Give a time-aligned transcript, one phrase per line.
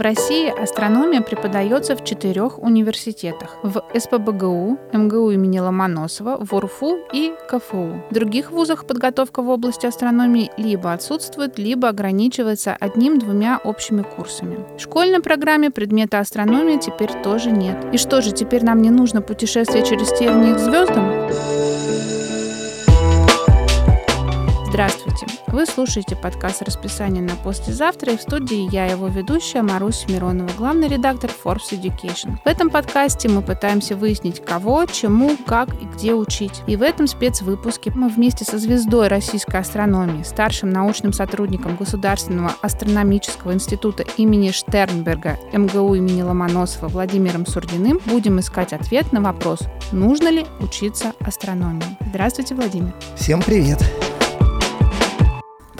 [0.00, 3.58] В России астрономия преподается в четырех университетах.
[3.62, 8.00] В СПБГУ, МГУ имени Ломоносова, в УРФУ и КФУ.
[8.08, 14.64] В других вузах подготовка в области астрономии либо отсутствует, либо ограничивается одним-двумя общими курсами.
[14.78, 17.76] В школьной программе предмета астрономия теперь тоже нет.
[17.92, 21.19] И что же, теперь нам не нужно путешествие через тернии к звездам?
[25.52, 30.86] Вы слушаете подкаст «Расписание на послезавтра» и в студии я, его ведущая Маруся Миронова, главный
[30.86, 32.36] редактор Forbes Education.
[32.44, 36.62] В этом подкасте мы пытаемся выяснить, кого, чему, как и где учить.
[36.68, 43.52] И в этом спецвыпуске мы вместе со звездой российской астрономии, старшим научным сотрудником Государственного астрономического
[43.52, 50.46] института имени Штернберга МГУ имени Ломоносова Владимиром Сурдиным будем искать ответ на вопрос, нужно ли
[50.60, 51.98] учиться астрономии.
[52.06, 52.94] Здравствуйте, Владимир.
[53.16, 53.82] Всем привет!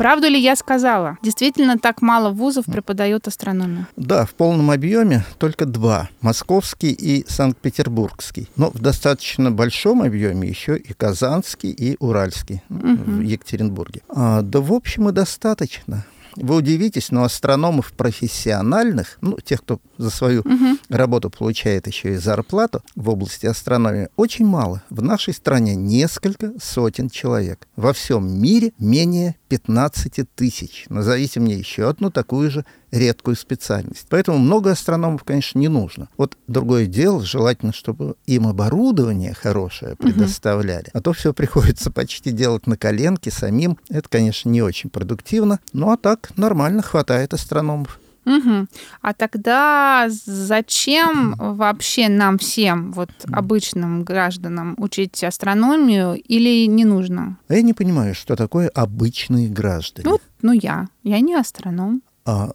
[0.01, 1.19] Правду ли я сказала?
[1.23, 3.87] Действительно так мало вузов преподают астрономию?
[3.97, 6.09] Да, в полном объеме только два.
[6.23, 8.49] Московский и Санкт-Петербургский.
[8.57, 12.97] Но в достаточно большом объеме еще и Казанский, и Уральский угу.
[12.97, 14.01] в Екатеринбурге.
[14.09, 16.07] А, да, в общем, и достаточно.
[16.37, 20.79] Вы удивитесь, но астрономов профессиональных, ну, тех, кто за свою угу.
[20.89, 24.83] работу получает еще и зарплату в области астрономии, очень мало.
[24.91, 27.67] В нашей стране несколько сотен человек.
[27.77, 30.87] Во всем мире менее 15 тысяч.
[30.89, 34.07] Назовите мне еще одну такую же редкую специальность.
[34.09, 36.09] Поэтому много астрономов, конечно, не нужно.
[36.17, 40.85] Вот другое дело, желательно, чтобы им оборудование хорошее предоставляли.
[40.85, 40.91] Угу.
[40.95, 43.79] А то все приходится почти делать на коленке самим.
[43.89, 45.61] Это, конечно, не очень продуктивно.
[45.73, 48.01] Ну а так нормально хватает астрономов.
[48.27, 48.67] Угу.
[49.01, 57.39] А тогда зачем вообще нам всем, вот обычным гражданам, учить астрономию или не нужно?
[57.49, 60.09] А я не понимаю, что такое обычные граждане.
[60.09, 60.89] Ну, ну я.
[61.03, 62.03] Я не астроном.
[62.31, 62.53] А,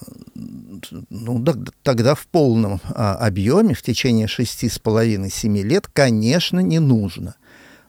[1.09, 6.61] ну, да, тогда в полном а, объеме в течение шести с половиной семи лет, конечно,
[6.61, 7.35] не нужно.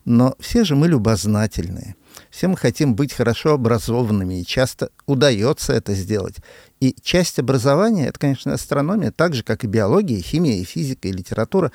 [0.04, 1.94] Но все же мы любознательные.
[2.30, 6.36] Все мы хотим быть хорошо образованными, и часто удается это сделать.
[6.80, 11.12] И часть образования— это, конечно, астрономия, так же, как и биология, химия, и физика, и
[11.12, 11.70] литература.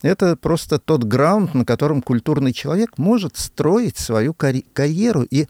[0.00, 5.48] Это просто тот граунд, на котором культурный человек может строить свою карь- карьеру и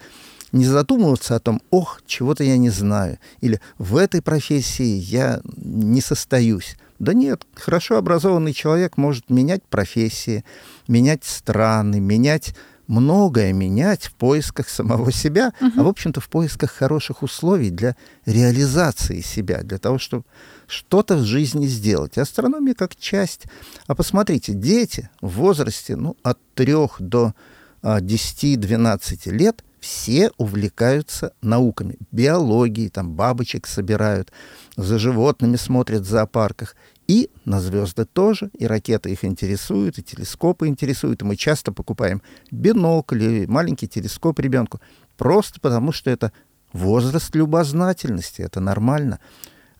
[0.53, 6.00] не задумываться о том, ох, чего-то я не знаю, или в этой профессии я не
[6.00, 6.77] состоюсь.
[6.99, 10.44] Да нет, хорошо образованный человек может менять профессии,
[10.87, 12.55] менять страны, менять
[12.91, 15.81] многое менять в поисках самого себя, угу.
[15.81, 17.94] а, в общем-то, в поисках хороших условий для
[18.27, 20.25] реализации себя, для того, чтобы
[20.66, 22.19] что-то в жизни сделать.
[22.19, 23.44] Астрономия как часть.
[23.87, 27.33] А посмотрите, дети в возрасте ну, от 3 до
[27.83, 34.31] а, 10-12 лет все увлекаются науками, биологией, там бабочек собирают,
[34.77, 36.77] за животными смотрят в зоопарках.
[37.09, 41.23] И на звезды тоже, и ракеты их интересуют, и телескопы интересуют.
[41.23, 44.81] И мы часто покупаем бинокль или маленький телескоп ребенку,
[45.17, 46.33] просто потому что это
[46.73, 49.19] возраст любознательности, это нормально.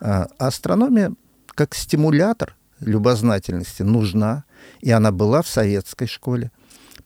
[0.01, 1.13] А астрономия
[1.55, 4.45] как стимулятор любознательности нужна,
[4.81, 6.51] и она была в советской школе.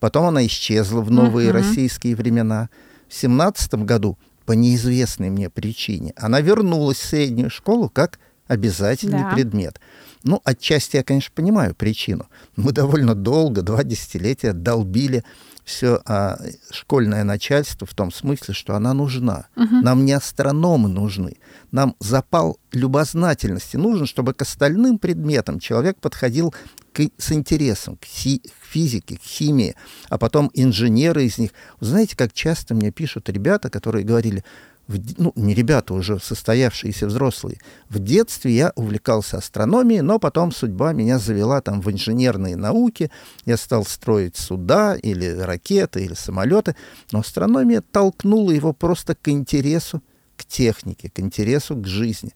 [0.00, 1.52] Потом она исчезла в новые uh-huh.
[1.52, 2.68] российские времена.
[3.08, 9.32] В семнадцатом году по неизвестной мне причине она вернулась в среднюю школу как обязательный да.
[9.34, 9.80] предмет.
[10.24, 12.26] Ну, отчасти я, конечно, понимаю причину.
[12.56, 15.22] Мы довольно долго, два десятилетия долбили
[15.64, 16.38] все а,
[16.70, 19.46] школьное начальство в том смысле, что она нужна.
[19.56, 19.76] Угу.
[19.82, 21.36] Нам не астрономы нужны.
[21.72, 26.54] Нам запал любознательности нужен, чтобы к остальным предметам человек подходил
[26.92, 29.74] к, с интересом, к, си, к физике, к химии,
[30.08, 31.50] а потом инженеры из них.
[31.80, 34.44] Вы знаете, как часто мне пишут ребята, которые говорили,
[34.86, 37.58] в, ну, не ребята, уже состоявшиеся взрослые.
[37.88, 43.10] В детстве я увлекался астрономией, но потом судьба меня завела там в инженерные науки.
[43.46, 46.76] Я стал строить суда или ракеты, или самолеты.
[47.12, 50.02] Но астрономия толкнула его просто к интересу
[50.36, 52.32] к технике, к интересу к жизни.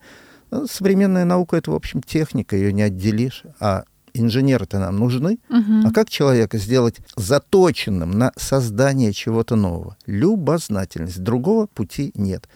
[0.50, 3.42] Ну, современная наука— это, в общем, техника, ее не отделишь.
[3.60, 5.38] А инженеры-то нам нужны.
[5.50, 5.88] Угу.
[5.88, 9.96] А как человека сделать заточенным на создание чего-то нового?
[10.06, 11.22] Любознательность.
[11.22, 12.48] Другого пути нет.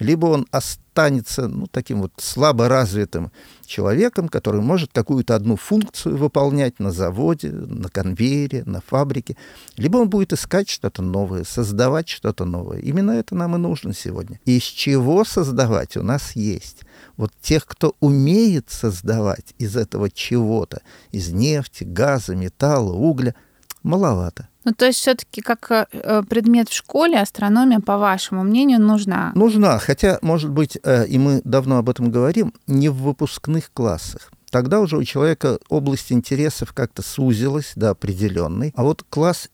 [0.00, 3.30] Либо он останется ну, таким вот слабо развитым
[3.64, 9.36] человеком, который может какую-то одну функцию выполнять на заводе, на конвейере, на фабрике,
[9.76, 12.80] либо он будет искать что-то новое, создавать что-то новое.
[12.80, 14.40] Именно это нам и нужно сегодня.
[14.46, 16.80] Из чего создавать у нас есть
[17.16, 20.80] вот тех, кто умеет создавать из этого чего-то,
[21.12, 23.34] из нефти, газа, металла, угля,
[23.82, 24.48] Маловато.
[24.64, 29.32] Ну, то есть все-таки как э, предмет в школе астрономия, по вашему мнению, нужна?
[29.34, 34.30] Нужна, хотя, может быть, э, и мы давно об этом говорим, не в выпускных классах.
[34.50, 38.72] Тогда уже у человека область интересов как-то сузилась до определенной.
[38.76, 39.48] А вот класс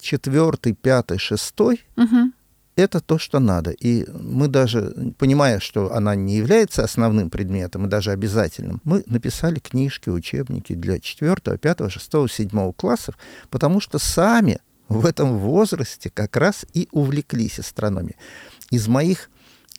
[0.00, 2.32] четвертый, пятый, шестой угу
[2.78, 3.72] это то, что надо.
[3.72, 9.58] И мы даже, понимая, что она не является основным предметом и даже обязательным, мы написали
[9.58, 13.18] книжки, учебники для 4, 5, 6, 7 классов,
[13.50, 18.16] потому что сами в этом возрасте как раз и увлеклись астрономией.
[18.70, 19.28] Из моих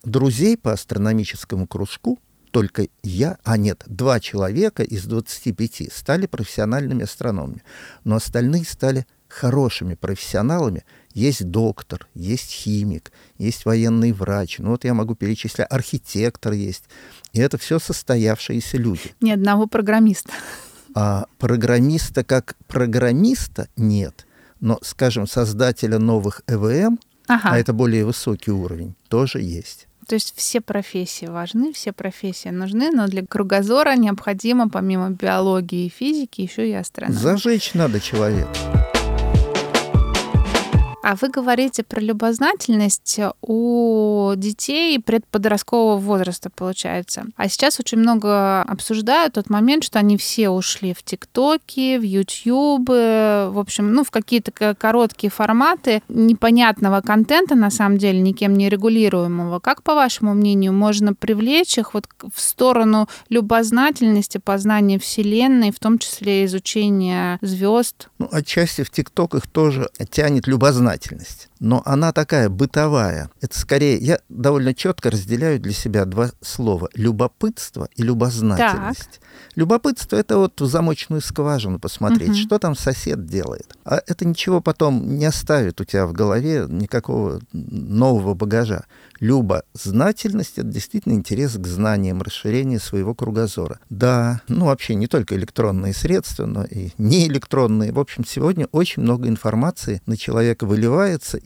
[0.04, 2.20] друзей по астрономическому кружку
[2.52, 7.64] только я, а нет, два человека из 25 стали профессиональными астрономами,
[8.04, 10.84] но остальные стали хорошими профессионалами,
[11.14, 14.60] есть доктор, есть химик, есть военный врач.
[14.60, 16.84] Ну вот я могу перечислять, архитектор есть.
[17.34, 19.14] И это все состоявшиеся люди.
[19.22, 20.32] Ни одного программиста.
[20.96, 24.26] А программиста как программиста нет.
[24.60, 27.50] Но, скажем, создателя новых ЭВМ, ага.
[27.52, 29.88] а это более высокий уровень, тоже есть.
[30.10, 35.90] То есть все профессии важны, все профессии нужны, но для кругозора необходимо помимо биологии и
[35.90, 37.20] физики еще и астрономия.
[37.20, 38.89] Зажечь надо человека.
[41.02, 47.26] А вы говорите про любознательность у детей предподросткового возраста, получается.
[47.38, 53.48] А сейчас очень много обсуждают тот момент, что они все ушли в ТикТоки, в Ютьюбы,
[53.50, 59.60] в общем, ну, в какие-то короткие форматы непонятного контента, на самом деле, никем не регулируемого.
[59.60, 65.98] Как, по вашему мнению, можно привлечь их вот в сторону любознательности, познания Вселенной, в том
[65.98, 68.10] числе изучения звезд?
[68.20, 71.49] Ну, отчасти в ТикТоках тоже тянет любознательность сознательность.
[71.60, 73.30] Но она такая бытовая.
[73.42, 76.90] Это скорее, я довольно четко разделяю для себя два слова.
[76.94, 79.20] Любопытство и любознательность.
[79.20, 79.30] Так.
[79.56, 82.38] Любопытство— это вот в замочную скважину посмотреть, угу.
[82.38, 83.76] что там сосед делает.
[83.84, 88.86] А это ничего потом не оставит у тебя в голове, никакого нового багажа.
[89.20, 93.80] Любознательность— это действительно интерес к знаниям, расширение своего кругозора.
[93.90, 97.92] Да, ну вообще не только электронные средства, но и неэлектронные.
[97.92, 101.38] В общем, сегодня очень много информации на человека выливается,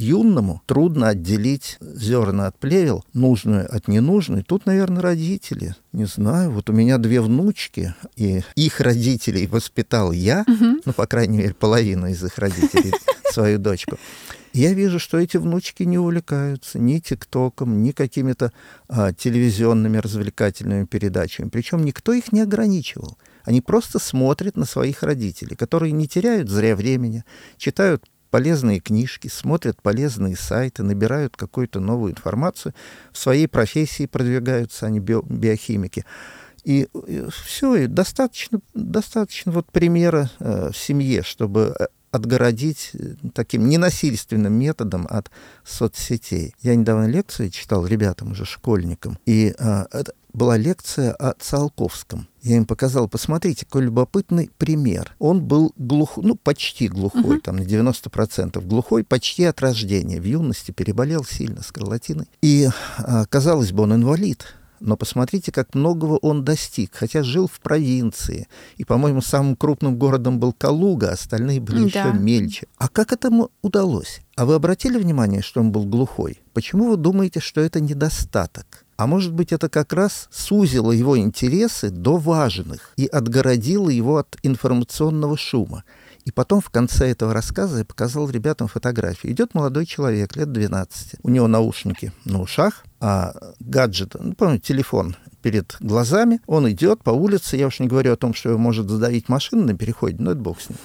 [0.00, 4.42] юному трудно отделить зерна от плевел, нужную от ненужной.
[4.42, 5.74] Тут, наверное, родители.
[5.92, 10.80] Не знаю, вот у меня две внучки, и их родителей воспитал я, угу.
[10.84, 12.92] ну, по крайней мере, половина из их родителей,
[13.32, 13.98] свою дочку.
[14.52, 18.52] Я вижу, что эти внучки не увлекаются ни ТикТоком, ни какими-то
[18.88, 21.48] а, телевизионными развлекательными передачами.
[21.48, 23.16] Причем никто их не ограничивал.
[23.44, 27.24] Они просто смотрят на своих родителей, которые не теряют зря времени,
[27.58, 32.74] читают полезные книжки, смотрят полезные сайты, набирают какую-то новую информацию,
[33.12, 36.04] в своей профессии продвигаются они био, биохимики.
[36.64, 43.14] И, и все, и достаточно, достаточно вот примера э, в семье, чтобы э, отгородить э,
[43.34, 45.30] таким ненасильственным методом от
[45.64, 46.54] соцсетей.
[46.60, 52.28] Я недавно лекции читал ребятам, уже школьникам, и а, это была лекция о Циолковском.
[52.42, 55.14] Я им показал, посмотрите, какой любопытный пример.
[55.18, 57.42] Он был глух, ну, почти глухой, uh-huh.
[57.42, 60.20] там, на 90% глухой, почти от рождения.
[60.20, 62.26] В юности переболел сильно скарлатиной.
[62.42, 62.68] И,
[62.98, 68.48] а, казалось бы, он инвалид, но посмотрите, как многого он достиг, хотя жил в провинции.
[68.76, 72.04] И, по-моему, самым крупным городом был Калуга, остальные были да.
[72.08, 72.66] еще мельче.
[72.78, 74.22] А как этому удалось?
[74.36, 76.40] А вы обратили внимание, что он был глухой?
[76.54, 78.86] Почему вы думаете, что это недостаток?
[78.96, 84.36] А может быть, это как раз сузило его интересы до важных и отгородило его от
[84.42, 85.84] информационного шума.
[86.24, 89.32] И потом в конце этого рассказа я показал ребятам фотографию.
[89.32, 91.16] Идет молодой человек, лет 12.
[91.22, 96.40] У него наушники на ушах, а гаджет, ну, помните, телефон перед глазами.
[96.46, 97.56] Он идет по улице.
[97.56, 100.40] Я уж не говорю о том, что его может задавить машина на переходе, но это
[100.40, 100.78] бог с ним.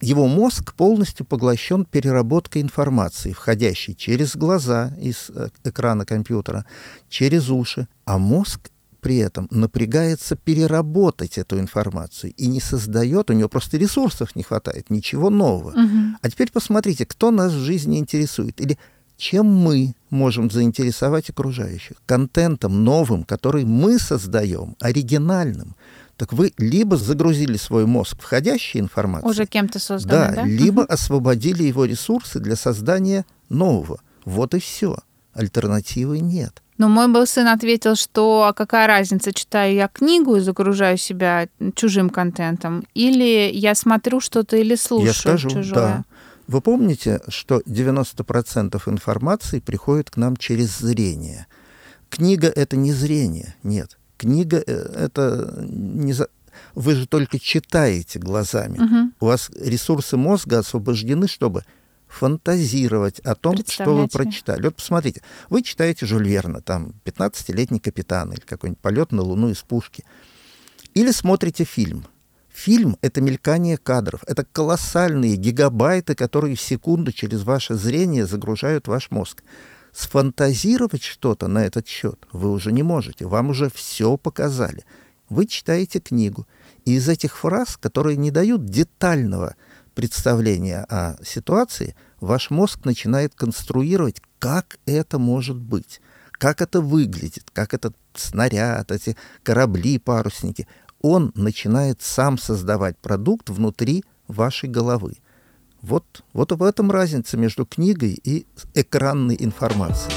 [0.00, 6.66] Его мозг полностью поглощен переработкой информации, входящей через глаза из э, экрана компьютера,
[7.08, 8.70] через уши, а мозг
[9.04, 14.88] при этом напрягается переработать эту информацию и не создает, у него просто ресурсов не хватает,
[14.88, 15.72] ничего нового.
[15.72, 16.16] Угу.
[16.22, 18.78] А теперь посмотрите, кто нас в жизни интересует или
[19.18, 21.98] чем мы можем заинтересовать окружающих?
[22.06, 25.76] Контентом новым, который мы создаем, оригинальным.
[26.16, 30.44] Так вы либо загрузили свой мозг входящей информацией, уже кем-то созданной, да, да?
[30.46, 30.92] либо угу.
[30.94, 34.00] освободили его ресурсы для создания нового.
[34.24, 34.96] Вот и все.
[35.34, 36.62] Альтернативы нет.
[36.76, 41.48] Но мой был сын ответил, что а какая разница, читаю я книгу и загружаю себя
[41.74, 45.74] чужим контентом, или я смотрю что-то или слушаю я скажу, чужое.
[45.74, 46.04] Да.
[46.46, 51.46] Вы помните, что 90% информации приходит к нам через зрение.
[52.10, 53.96] Книга— это не зрение, нет.
[54.18, 54.72] Книга— э,
[55.06, 56.28] это не за...
[56.74, 58.78] вы же только читаете глазами.
[58.78, 59.10] Угу.
[59.20, 61.64] У вас ресурсы мозга освобождены, чтобы
[62.14, 64.62] фантазировать о том, что вы прочитали.
[64.62, 69.62] Вот посмотрите, вы читаете Жюль Верна, там, «15-летний капитан» или какой-нибудь «Полет на Луну из
[69.62, 70.04] пушки».
[70.94, 72.06] Или смотрите фильм.
[72.52, 79.10] Фильм— это мелькание кадров, это колоссальные гигабайты, которые в секунду через ваше зрение загружают ваш
[79.10, 79.42] мозг.
[79.92, 84.84] Сфантазировать что-то на этот счет вы уже не можете, вам уже все показали.
[85.28, 86.46] Вы читаете книгу,
[86.84, 89.56] и из этих фраз, которые не дают детального
[89.94, 96.00] представления о ситуации, ваш мозг начинает конструировать, как это может быть,
[96.32, 100.66] как это выглядит, как этот снаряд, эти корабли, парусники.
[101.00, 105.16] Он начинает сам создавать продукт внутри вашей головы.
[105.82, 110.14] Вот, вот в этом разница между книгой и экранной информацией.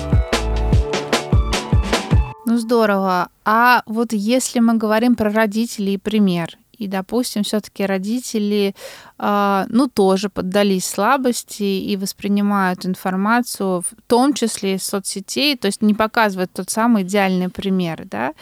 [2.46, 3.27] Ну здорово.
[3.43, 8.75] А вот если мы говорим про родителей и пример, и, допустим, все-таки родители,
[9.19, 15.81] э, ну, тоже поддались слабости и воспринимают информацию, в том числе из соцсетей, то есть
[15.81, 18.34] не показывают тот самый идеальный пример, да,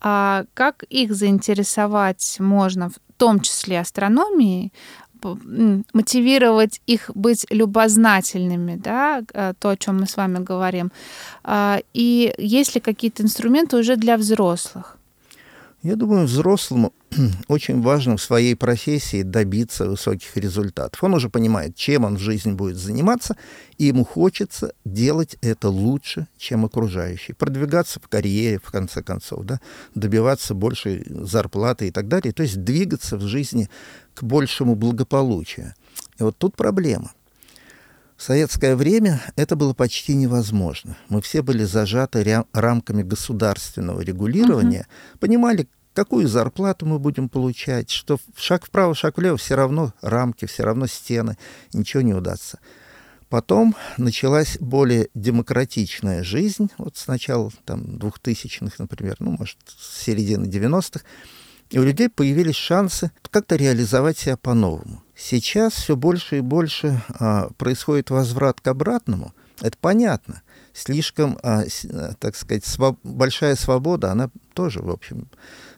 [0.00, 4.72] а как их заинтересовать можно, в том числе астрономией,
[5.92, 10.92] мотивировать их быть любознательными, да, э, то, о чем мы с вами говорим.
[11.42, 14.98] А, и есть ли какие-то инструменты уже для взрослых?
[15.84, 16.94] Я думаю, взрослому
[17.48, 21.04] очень важно в своей профессии добиться высоких результатов.
[21.04, 23.36] Он уже понимает, чем он в жизни будет заниматься,
[23.76, 27.34] и ему хочется делать это лучше, чем окружающие.
[27.34, 29.60] Продвигаться в карьере, в конце концов, да,
[29.94, 32.32] добиваться большей зарплаты и так далее.
[32.32, 33.68] То есть двигаться в жизни
[34.14, 35.74] к большему благополучию.
[36.18, 37.12] И вот тут проблема–
[38.16, 40.96] в советское время это было почти невозможно.
[41.08, 45.18] Мы все были зажаты рамками государственного регулирования, угу.
[45.20, 50.64] понимали, какую зарплату мы будем получать, что шаг вправо, шаг влево, все равно рамки, все
[50.64, 51.38] равно стены,
[51.72, 52.58] ничего не удастся.
[53.28, 61.04] Потом началась более демократичная жизнь, вот сначала там 2000-х, например, ну, может, с середины 90-х,
[61.70, 65.02] и у людей появились шансы как-то реализовать себя по-новому.
[65.16, 69.32] Сейчас все больше и больше а, происходит возврат к обратному.
[69.60, 70.42] Это понятно.
[70.72, 72.98] Слишком, а, а, так сказать, своб...
[73.02, 75.28] большая свобода, она тоже, в общем,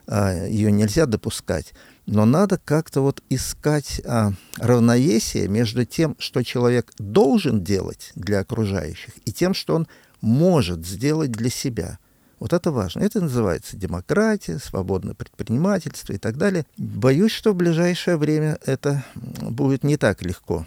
[0.07, 1.75] а, ее нельзя допускать.
[2.07, 9.11] Но надо как-то вот искать а, равновесие между тем, что человек должен делать для окружающих,
[9.25, 9.89] и тем, что он
[10.21, 11.99] может сделать для себя.
[12.39, 13.01] Вот это важно.
[13.01, 16.67] Это называется демократия, свободное предпринимательство и так далее.
[16.77, 20.67] Боюсь, что в ближайшее время это будет не так легко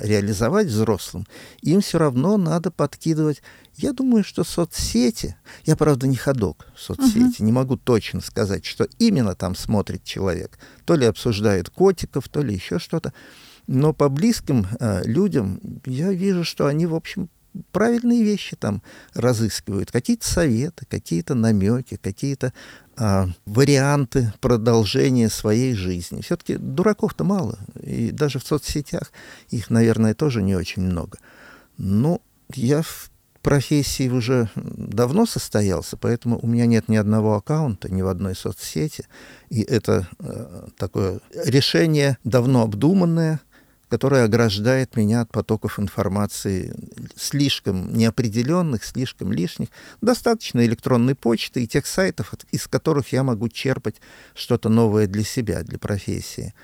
[0.00, 1.26] реализовать взрослым.
[1.62, 3.42] Им все равно надо подкидывать.
[3.74, 7.44] Я думаю, что соцсети, я, правда, не ходок в соцсети, uh-huh.
[7.44, 10.58] не могу точно сказать, что именно там смотрит человек.
[10.84, 13.12] То ли обсуждает котиков, то ли еще что-то.
[13.66, 17.28] Но по близким э, людям я вижу, что они, в общем,
[17.72, 18.82] правильные вещи там
[19.14, 22.52] разыскивают, какие-то советы, какие-то намеки, какие-то
[22.96, 26.20] а, варианты продолжения своей жизни.
[26.20, 29.12] Все-таки дураков-то мало, и даже в соцсетях
[29.50, 31.18] их, наверное, тоже не очень много.
[31.76, 32.20] Но
[32.54, 33.10] я в
[33.42, 39.06] профессии уже давно состоялся, поэтому у меня нет ни одного аккаунта, ни в одной соцсети.
[39.48, 43.40] И это э, такое решение давно обдуманное,
[43.88, 46.74] которая ограждает меня от потоков информации
[47.16, 49.68] слишком неопределенных, слишком лишних.
[50.00, 53.96] Достаточно электронной почты и тех сайтов, из которых я могу черпать
[54.34, 56.54] что-то новое для себя, для профессии.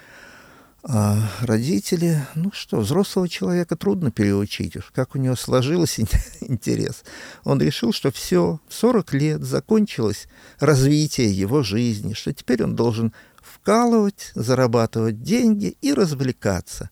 [0.86, 5.98] А родители, ну что, взрослого человека трудно переучить уж, как у него сложилось
[6.40, 7.04] интерес.
[7.42, 10.28] Он решил, что все, в 40 лет закончилось
[10.60, 13.14] развитие его жизни, что теперь он должен
[13.44, 16.90] вкалывать, зарабатывать деньги и развлекаться.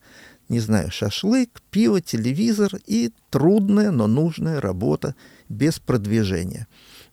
[0.48, 5.14] Не знаю, шашлык, пиво, телевизор и трудная, но нужная работа
[5.48, 6.66] без продвижения.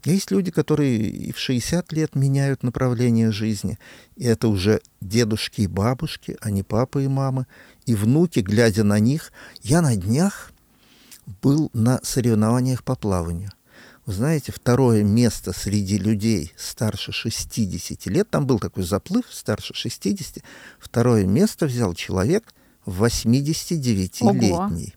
[0.03, 3.77] Есть люди, которые и в 60 лет меняют направление жизни.
[4.15, 7.47] И это уже дедушки и бабушки, а не папы и мамы.
[7.85, 9.31] И внуки, глядя на них,
[9.61, 10.51] я на днях
[11.41, 13.51] был на соревнованиях по плаванию.
[14.09, 20.43] Вы знаете, второе место среди людей старше 60 лет, там был такой заплыв, старше 60,
[20.79, 22.51] второе место взял человек
[22.87, 24.95] 89-летний.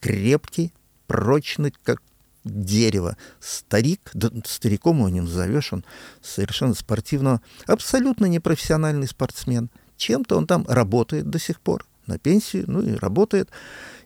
[0.00, 0.72] Крепкий,
[1.06, 2.00] прочный, как
[2.42, 3.18] дерево.
[3.38, 5.84] Старик, да стариком его не назовешь, он
[6.22, 9.68] совершенно спортивного, абсолютно непрофессиональный спортсмен.
[9.98, 13.50] Чем-то он там работает до сих пор, на пенсию, ну и работает,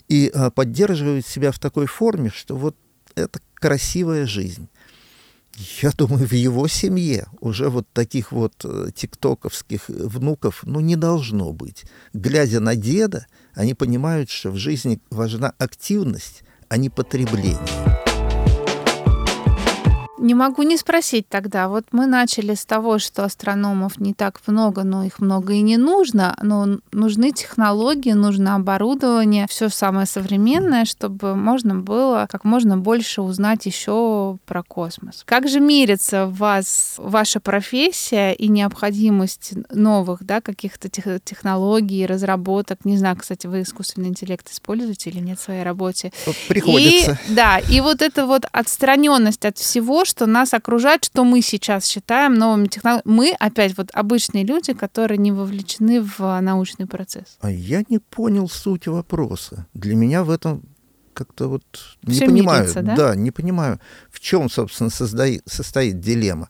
[0.08, 2.74] и а, поддерживает себя в такой форме, что вот
[3.14, 4.68] это красивая жизнь.
[5.82, 11.52] Я думаю, в его семье уже вот таких вот э, тиктоковских внуков, ну, не должно
[11.52, 11.84] быть.
[12.14, 18.11] Глядя на деда, они понимают, что в жизни важна активность, а не потребление.
[20.22, 21.66] Не могу не спросить тогда.
[21.66, 25.76] Вот мы начали с того, что астрономов не так много, но их много и не
[25.76, 26.36] нужно.
[26.40, 33.66] Но нужны технологии, нужно оборудование, все самое современное, чтобы можно было как можно больше узнать
[33.66, 35.24] еще про космос.
[35.24, 42.84] Как же мерится в вас ваша профессия и необходимость новых да, каких-то тех, технологий, разработок?
[42.84, 46.12] Не знаю, кстати, вы искусственный интеллект используете или нет в своей работе?
[46.48, 47.18] Приходится.
[47.28, 51.86] И, да, и вот эта вот отстраненность от всего, что нас окружает, что мы сейчас
[51.86, 53.16] считаем новыми технологиями.
[53.16, 57.38] Мы, опять, вот обычные люди, которые не вовлечены в научный процесс.
[57.40, 59.66] А я не понял суть вопроса.
[59.72, 60.62] Для меня в этом
[61.14, 61.62] как-то вот
[62.02, 62.60] не Все понимаю.
[62.62, 62.96] Мирится, да?
[62.96, 66.48] да, не понимаю, в чем, собственно, создает, состоит дилемма.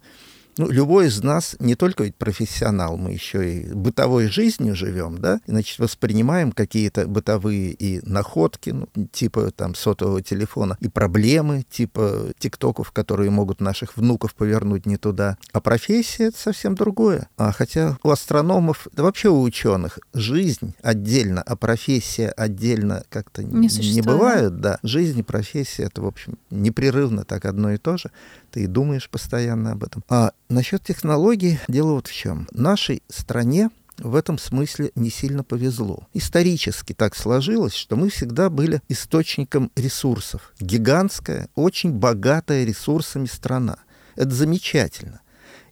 [0.58, 5.40] Ну, любой из нас не только ведь профессионал, мы еще и бытовой жизнью живем, да,
[5.46, 12.92] значит, воспринимаем какие-то бытовые и находки, ну, типа там сотового телефона, и проблемы, типа тиктоков,
[12.92, 15.38] которые могут наших внуков повернуть не туда.
[15.52, 17.28] А профессия— это совсем другое.
[17.36, 23.68] А хотя у астрономов, да вообще у ученых, жизнь отдельно, а профессия отдельно как-то не,
[23.68, 24.78] не бывает, да.
[24.82, 28.10] Жизнь и профессия— это, в общем, непрерывно так одно и то же
[28.52, 30.04] ты думаешь постоянно об этом.
[30.08, 32.46] А насчет технологий дело вот в чем.
[32.52, 36.06] Нашей стране в этом смысле не сильно повезло.
[36.12, 40.52] Исторически так сложилось, что мы всегда были источником ресурсов.
[40.60, 43.78] Гигантская, очень богатая ресурсами страна.
[44.16, 45.20] Это замечательно.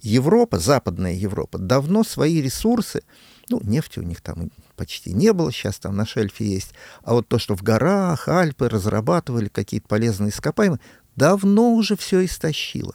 [0.00, 3.02] Европа, Западная Европа, давно свои ресурсы,
[3.50, 6.72] ну, нефти у них там почти не было, сейчас там на шельфе есть,
[7.02, 10.80] а вот то, что в горах, Альпы разрабатывали какие-то полезные ископаемые,
[11.16, 12.94] давно уже все истощило.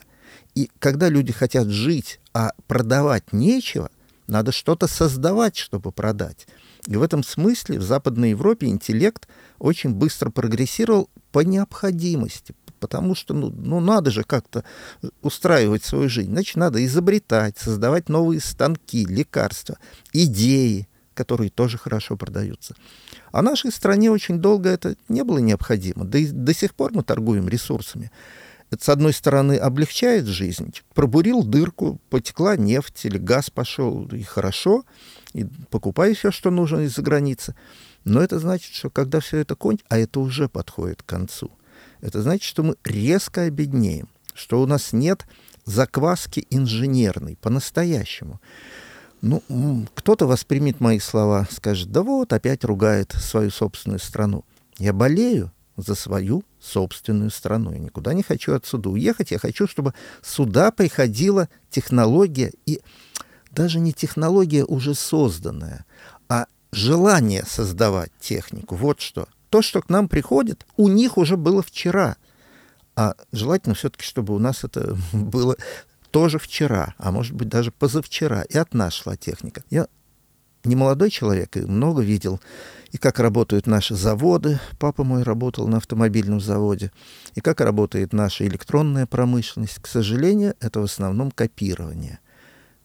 [0.56, 3.90] И когда люди хотят жить, а продавать нечего,
[4.28, 6.48] надо что-то создавать, чтобы продать.
[6.88, 9.28] И в этом смысле в Западной Европе интеллект
[9.60, 14.64] очень быстро прогрессировал по необходимости, потому что ну, ну надо же как-то
[15.22, 16.32] устраивать свою жизнь.
[16.32, 19.78] Значит, надо изобретать, создавать новые станки, лекарства,
[20.14, 22.76] идеи, которые тоже хорошо продаются.
[23.32, 26.06] А нашей стране очень долго это не было необходимо.
[26.06, 28.12] Да и до сих пор мы торгуем ресурсами.
[28.72, 30.74] Это, с одной стороны, облегчает жизнь.
[30.94, 34.84] Пробурил дырку, потекла нефть или газ пошел, и хорошо,
[35.34, 37.56] и покупай все, что нужно из-за границы.
[38.04, 41.52] Но это значит, что когда все это кончится, а это уже подходит к концу,
[42.02, 45.26] это значит, что мы резко обеднеем, что у нас нет
[45.66, 48.40] закваски инженерной по-настоящему.
[49.22, 49.42] Ну,
[49.96, 54.46] кто-то воспримет мои слова, скажет, да вот, опять ругает свою собственную страну.
[54.78, 57.72] Я болею за свою собственную страну.
[57.72, 59.32] Я никуда не хочу отсюда уехать.
[59.32, 62.82] Я хочу, чтобы сюда приходила технология, и
[63.52, 65.86] даже не технология уже созданная,
[66.28, 68.76] а желание создавать технику.
[68.76, 69.28] Вот что.
[69.50, 72.18] То, что к нам приходит, у них уже было вчера.
[72.96, 75.56] А желательно все-таки, чтобы у нас это было
[76.12, 79.64] тоже вчера, а может быть даже позавчера, и от нас шла техника.
[79.70, 79.88] Я
[80.66, 82.40] не молодой человек и много видел,
[82.92, 84.60] и как работают наши заводы.
[84.80, 86.92] Папа мой работал на автомобильном заводе.
[87.34, 89.82] И как работает наша электронная промышленность.
[89.82, 92.20] К сожалению, это в основном копирование.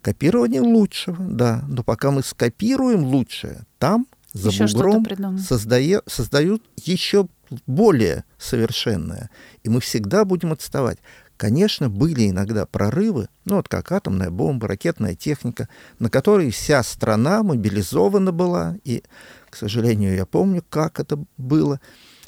[0.03, 1.65] Копирование лучшего, да.
[1.69, 7.29] Но пока мы скопируем лучшее, там за еще бугром создає, создают еще
[7.67, 9.31] более совершенное.
[9.63, 10.99] И мы всегда будем отставать.
[11.41, 17.43] Конечно, были иногда прорывы, ну вот как атомная бомба, ракетная техника, на которые вся страна
[17.43, 19.03] мобилизована была, и,
[19.49, 21.81] к сожалению, я помню, как это было.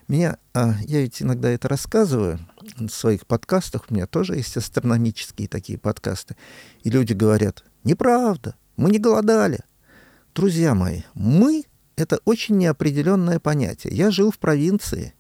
[0.09, 2.39] Меня, а, я ведь иногда это рассказываю
[2.79, 6.35] в своих подкастах, у меня тоже есть астрономические такие подкасты,
[6.83, 9.61] и люди говорят, неправда, мы не голодали.
[10.35, 11.65] Друзья мои, мы—
[11.97, 13.95] это очень неопределенное понятие.
[13.95, 15.13] Я жил в провинции,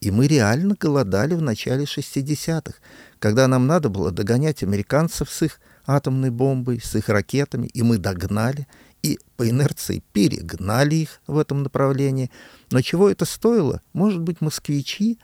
[0.00, 2.74] и мы реально голодали в начале 60-х,
[3.18, 7.98] когда нам надо было догонять американцев с их атомной бомбой, с их ракетами, и мы
[7.98, 8.66] догнали,
[9.02, 12.30] и по инерции перегнали их в этом направлении.
[12.70, 13.82] Но чего это стоило?
[13.92, 15.18] Может быть, москвичи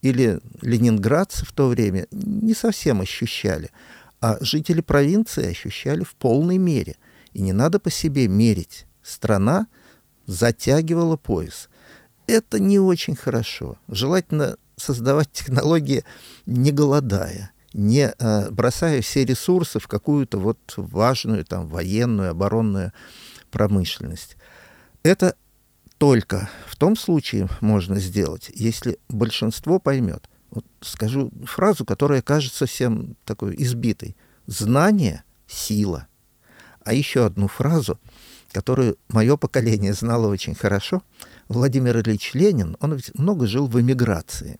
[0.00, 3.70] или ленинградцы в то время не совсем ощущали,
[4.20, 6.96] а жители провинции ощущали в полной мере.
[7.32, 8.86] И не надо по себе мерить.
[9.02, 9.66] Страна
[10.26, 11.69] затягивала пояс
[12.30, 13.76] это не очень хорошо.
[13.88, 16.04] Желательно создавать технологии
[16.46, 22.92] не голодая, не э, бросая все ресурсы в какую-то вот важную там военную, оборонную
[23.50, 24.36] промышленность.
[25.02, 25.36] Это
[25.98, 33.16] только в том случае можно сделать, если большинство поймет, Вот скажу фразу, которая кажется всем
[33.24, 34.16] такой избитой.
[34.46, 36.08] Знание— сила.
[36.82, 38.00] А еще одну фразу,
[38.52, 41.02] которую мое поколение знало очень хорошо.
[41.50, 44.58] Владимир Ильич Ленин, он ведь много жил в эмиграции.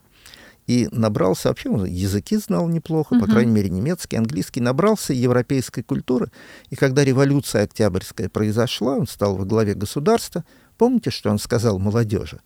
[0.67, 3.21] И набрался, вообще он языки знал неплохо, uh-huh.
[3.21, 6.31] по крайней мере немецкий, английский, набрался европейской культуры.
[6.69, 10.45] И когда революция Октябрьская произошла, он стал во главе государства.
[10.77, 12.41] Помните, что он сказал молодежи?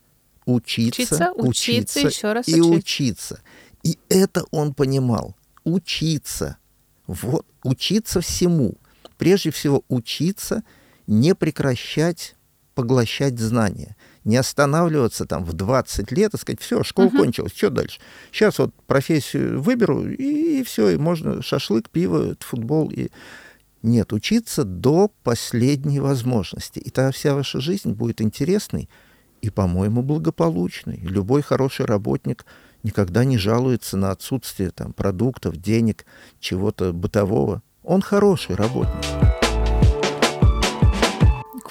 [0.47, 2.79] Учиться, учиться, учиться, учиться еще раз и учить.
[2.79, 3.41] учиться.
[3.83, 5.37] И это он понимал.
[5.65, 6.59] Учиться.
[7.07, 8.77] Вот, учиться всему
[9.19, 10.63] прежде всего учиться,
[11.07, 12.37] не прекращать
[12.75, 17.17] поглощать знания, не останавливаться там в 20 лет и сказать, все, школа uh-huh.
[17.17, 18.01] кончилась, что дальше?
[18.33, 22.91] Сейчас вот профессию выберу, и, и все, и можно шашлык, пиво, футбол.
[22.91, 23.11] И...
[23.83, 26.79] Нет, учиться до последней возможности.
[26.79, 28.89] И тогда вся ваша жизнь будет интересной
[29.43, 30.99] и, по-моему, благополучной.
[31.03, 32.47] Любой хороший работник
[32.83, 36.07] никогда не жалуется на отсутствие там, продуктов, денег,
[36.41, 37.63] чего-то бытового.
[37.83, 39.44] Он хороший работник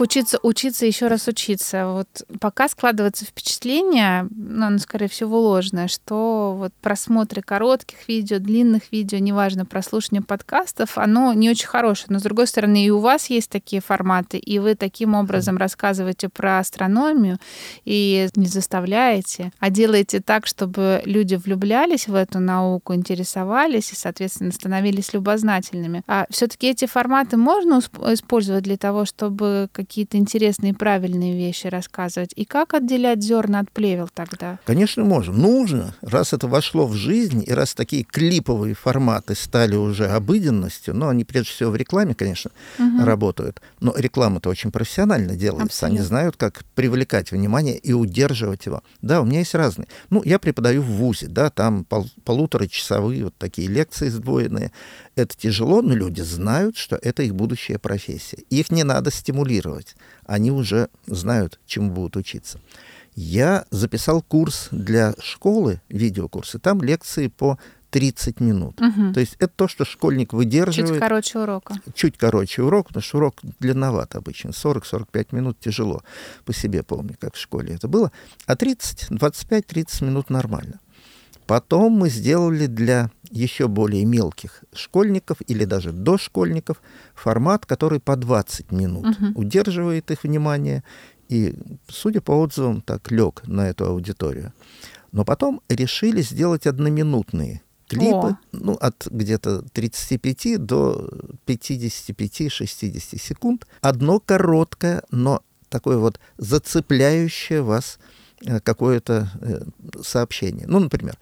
[0.01, 1.87] учиться, учиться, еще раз учиться.
[1.87, 2.07] Вот
[2.39, 9.19] пока складывается впечатление, ну, оно, скорее всего, ложное, что вот просмотры коротких видео, длинных видео,
[9.19, 12.07] неважно, прослушивание подкастов, оно не очень хорошее.
[12.09, 16.29] Но, с другой стороны, и у вас есть такие форматы, и вы таким образом рассказываете
[16.29, 17.37] про астрономию
[17.85, 24.51] и не заставляете, а делаете так, чтобы люди влюблялись в эту науку, интересовались и, соответственно,
[24.51, 26.03] становились любознательными.
[26.07, 32.31] А все-таки эти форматы можно использовать для того, чтобы какие-то интересные правильные вещи рассказывать.
[32.35, 34.57] И как отделять зерна от плевел тогда?
[34.65, 35.37] Конечно, можно.
[35.37, 35.95] Нужно.
[36.01, 41.23] Раз это вошло в жизнь, и раз такие клиповые форматы стали уже обыденностью, но они
[41.25, 43.05] прежде всего в рекламе, конечно, угу.
[43.05, 45.65] работают, но реклама-то очень профессионально делается.
[45.65, 45.99] Абсолютно.
[45.99, 48.81] Они знают, как привлекать внимание и удерживать его.
[49.03, 49.87] Да, у меня есть разные.
[50.09, 54.71] Ну, я преподаю в ВУЗе, да, там пол полуторачасовые вот такие лекции сдвоенные.
[55.15, 58.43] Это тяжело, но люди знают, что это их будущая профессия.
[58.49, 59.95] Их не надо стимулировать.
[60.25, 62.59] Они уже знают, чему будут учиться.
[63.15, 66.57] Я записал курс для школы, видеокурсы.
[66.57, 67.59] Там лекции по
[67.93, 68.81] 30 минут.
[68.81, 69.13] Угу.
[69.13, 70.93] То есть это то, что школьник выдерживает.
[70.93, 71.75] Чуть короче урока.
[71.93, 74.49] Чуть короче урок, потому что урок длинноват обычно.
[74.49, 76.01] 40-45 минут тяжело.
[76.43, 78.11] По себе помню, как в школе это было.
[78.47, 80.79] А 30, 25-30 минут нормально.
[81.53, 86.81] Потом мы сделали для еще более мелких школьников или даже дошкольников
[87.13, 89.39] формат, который по 20 минут угу.
[89.39, 90.83] удерживает их внимание
[91.29, 91.53] и,
[91.87, 94.51] судя по отзывам, так лег на эту аудиторию.
[95.11, 98.37] Но потом решили сделать одноминутные клипы, О.
[98.51, 101.07] ну, от где-то 35 до
[101.45, 103.67] 55-60 секунд.
[103.81, 107.99] Одно короткое, но такое вот зацепляющее вас
[108.43, 109.61] э, какое-то э,
[110.01, 110.65] сообщение.
[110.65, 111.15] Ну, например,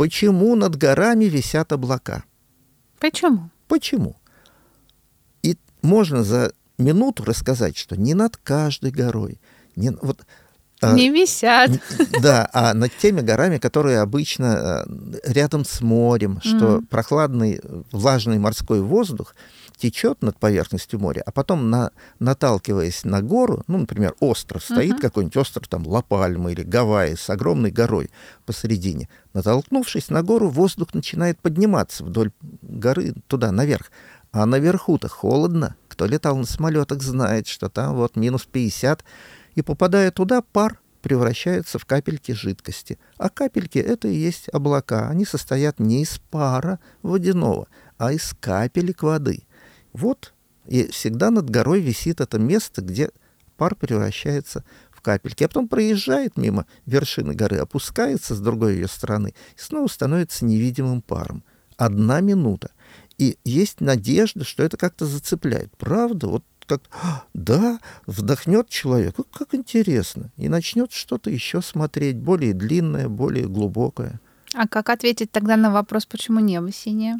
[0.00, 2.24] Почему над горами висят облака?
[2.98, 3.50] Почему?
[3.68, 4.16] Почему?
[5.42, 9.42] И можно за минуту рассказать, что не над каждой горой,
[9.76, 10.22] не, вот,
[10.80, 11.72] а, не висят.
[12.22, 14.86] Да, а над теми горами, которые обычно а,
[15.22, 16.86] рядом с морем, что mm.
[16.86, 17.60] прохладный
[17.92, 19.34] влажный морской воздух
[19.80, 25.00] течет над поверхностью моря, а потом, на, наталкиваясь на гору, ну, например, остров, стоит uh-huh.
[25.00, 28.10] какой-нибудь остров, там, Ла-Пальма или Гавайи с огромной горой
[28.44, 29.08] посередине.
[29.32, 32.30] Натолкнувшись на гору, воздух начинает подниматься вдоль
[32.62, 33.90] горы туда, наверх.
[34.32, 35.74] А наверху-то холодно.
[35.88, 39.02] Кто летал на самолетах, знает, что там вот минус 50.
[39.56, 42.98] И попадая туда, пар превращается в капельки жидкости.
[43.16, 45.08] А капельки— это и есть облака.
[45.08, 47.66] Они состоят не из пара водяного,
[47.98, 49.44] а из капелек воды.
[49.92, 50.32] Вот,
[50.66, 53.10] и всегда над горой висит это место, где
[53.56, 59.34] пар превращается в капельки, а потом проезжает мимо вершины горы, опускается с другой ее стороны
[59.56, 61.42] и снова становится невидимым паром.
[61.76, 62.70] Одна минута.
[63.18, 65.76] И есть надежда, что это как-то зацепляет.
[65.76, 66.26] Правда?
[66.26, 66.82] Вот как,
[67.34, 74.20] да, вдохнет человек, как интересно, и начнет что-то еще смотреть, более длинное, более глубокое.
[74.54, 77.16] А как ответить тогда на вопрос, почему небо синее?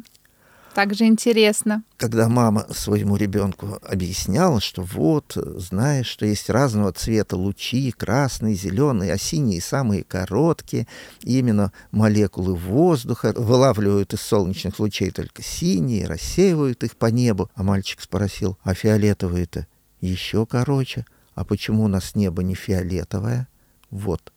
[0.73, 1.83] Также интересно.
[1.97, 9.13] Когда мама своему ребенку объясняла, что вот, знаешь, что есть разного цвета лучи, красные, зеленые,
[9.13, 10.87] а синие самые короткие,
[11.23, 17.49] именно молекулы воздуха вылавливают из солнечных лучей только синие, рассеивают их по небу.
[17.55, 19.67] А мальчик спросил, а фиолетовые-то
[19.99, 21.05] еще короче?
[21.35, 23.47] А почему у нас небо не фиолетовое?
[23.89, 24.31] Вот.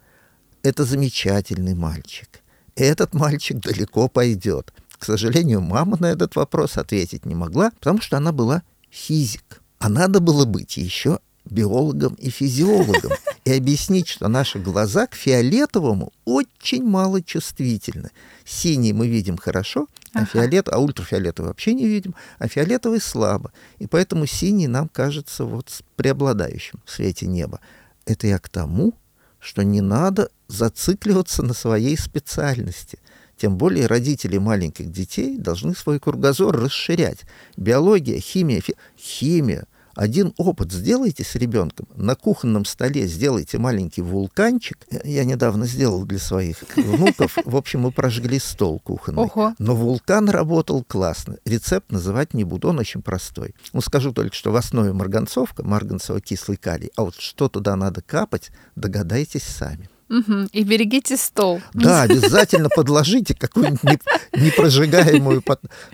[0.63, 2.43] Это замечательный мальчик.
[2.77, 4.73] Этот мальчик далеко пойдет.
[5.05, 9.61] К сожалению, мама на этот вопрос ответить не могла, потому что она была физик.
[9.79, 13.13] А надо было быть еще биологом и физиологом.
[13.45, 18.13] и объяснить, что наши глаза к фиолетовому очень мало чувствительны.
[18.47, 20.27] Синий мы видим хорошо, а ага.
[20.33, 23.53] фиолет, а ультрафиолетовый вообще не видим, а фиолетовый слабо.
[23.79, 27.61] И поэтому синий нам кажется вот преобладающим в свете неба.
[28.07, 28.95] Это я к тому,
[29.39, 32.99] что не надо зацикливаться на своей специальности.
[33.37, 37.21] Тем более родители маленьких детей должны свой кругозор расширять.
[37.57, 38.75] Биология, химия, фи...
[38.99, 44.79] химия, один опыт сделайте с ребенком, на кухонном столе сделайте маленький вулканчик.
[45.05, 47.39] Я недавно сделал для своих внуков.
[47.45, 49.23] В общем, мы прожгли стол кухонный.
[49.23, 49.55] Ого.
[49.59, 51.37] Но вулкан работал классно.
[51.45, 53.55] Рецепт называть не буду, он очень простой.
[53.73, 58.51] Ну, скажу только, что в основе марганцовка, марганцево-кислый калий, а вот что туда надо капать,
[58.75, 59.89] догадайтесь сами.
[60.15, 60.49] Угу.
[60.53, 61.61] И берегите стол.
[61.73, 64.01] Да, обязательно подложите какую-нибудь
[64.33, 65.43] непрожигаемую...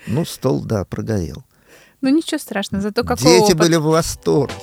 [0.07, 1.45] Ну, стол, да, прогорел.
[2.03, 4.55] Ну ничего страшного, зато какой Дети были в восторге.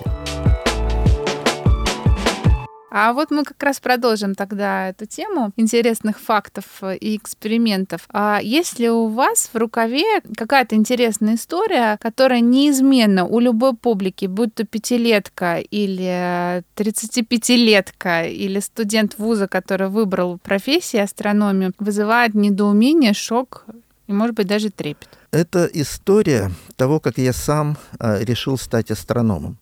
[3.00, 6.66] А вот мы как раз продолжим тогда эту тему интересных фактов
[7.00, 8.08] и экспериментов.
[8.12, 14.26] А есть ли у вас в рукаве какая-то интересная история, которая неизменно у любой публики,
[14.26, 23.66] будь то пятилетка или 35-летка или студент вуза, который выбрал профессию астрономию, вызывает недоумение, шок
[24.08, 25.10] и, может быть, даже трепет?
[25.30, 29.60] Это история того, как я сам э, решил стать астрономом.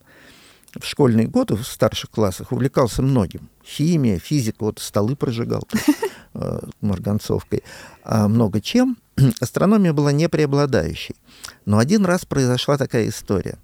[0.80, 3.50] В школьные годы, в старших классах, увлекался многим.
[3.64, 5.64] Химия, физика, вот столы прожигал
[6.34, 7.64] э, марганцовкой.
[8.04, 8.98] А много чем.
[9.40, 11.16] Астрономия была не преобладающей.
[11.66, 13.58] Но один раз произошла такая история.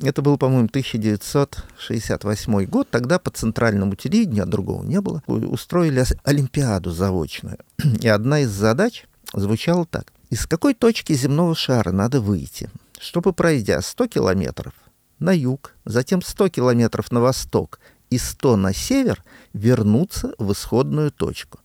[0.00, 2.88] Это был, по-моему, 1968 год.
[2.90, 7.58] Тогда по центральному телевидению, а другого не было, устроили Олимпиаду заочную.
[8.00, 10.12] И одна из задач звучала так.
[10.30, 12.68] Из какой точки земного шара надо выйти,
[12.98, 14.74] чтобы, пройдя 100 километров
[15.18, 21.60] на юг, затем 100 километров на восток и 100 на север, вернуться в исходную точку?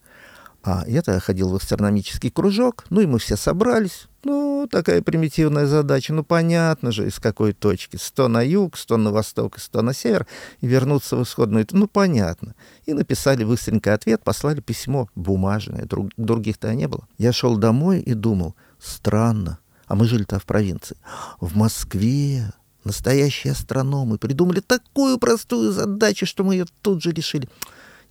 [0.63, 4.07] А я-то ходил в астрономический кружок, ну и мы все собрались.
[4.23, 6.13] Ну, такая примитивная задача.
[6.13, 7.97] Ну, понятно же, из какой точки.
[7.97, 10.25] Сто на юг, сто на восток и сто на север.
[10.61, 11.67] И вернуться в исходную...
[11.71, 12.55] Ну, понятно.
[12.85, 15.83] И написали быстренько ответ, послали письмо бумажное.
[15.83, 17.05] Друг, других-то не было.
[17.17, 19.59] Я шел домой и думал, странно.
[19.87, 20.95] А мы жили-то в провинции.
[21.41, 22.53] В Москве
[22.85, 27.49] настоящие астрономы придумали такую простую задачу, что мы ее тут же решили.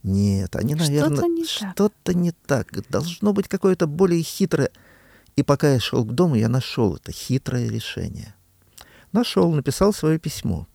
[0.02, 2.88] Нет, они, наверное, что-то не, что-то не так.
[2.88, 4.70] Должно быть какое-то более хитрое.
[5.36, 8.34] И пока я шел к дому, я нашел это хитрое решение.
[9.12, 10.66] Нашел, написал свое письмо.